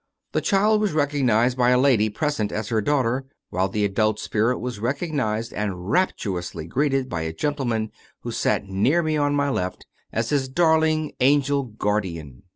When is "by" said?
1.59-1.69, 7.07-7.21